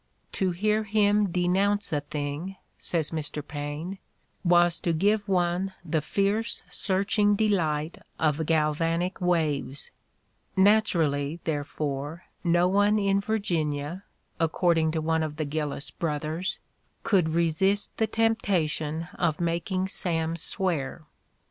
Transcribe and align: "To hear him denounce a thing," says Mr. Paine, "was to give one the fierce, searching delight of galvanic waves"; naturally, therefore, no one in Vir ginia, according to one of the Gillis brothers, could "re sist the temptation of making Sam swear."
"To 0.31 0.49
hear 0.49 0.81
him 0.85 1.29
denounce 1.31 1.93
a 1.93 2.01
thing," 2.01 2.55
says 2.79 3.11
Mr. 3.11 3.47
Paine, 3.47 3.99
"was 4.43 4.79
to 4.79 4.93
give 4.93 5.27
one 5.29 5.75
the 5.85 6.01
fierce, 6.01 6.63
searching 6.71 7.35
delight 7.35 7.99
of 8.17 8.47
galvanic 8.47 9.21
waves"; 9.21 9.91
naturally, 10.55 11.39
therefore, 11.43 12.23
no 12.43 12.67
one 12.67 12.97
in 12.97 13.19
Vir 13.21 13.37
ginia, 13.37 14.01
according 14.39 14.89
to 14.93 15.01
one 15.01 15.21
of 15.21 15.35
the 15.35 15.45
Gillis 15.45 15.91
brothers, 15.91 16.59
could 17.03 17.29
"re 17.35 17.51
sist 17.51 17.95
the 17.97 18.07
temptation 18.07 19.07
of 19.19 19.39
making 19.39 19.87
Sam 19.87 20.35
swear." 20.35 21.05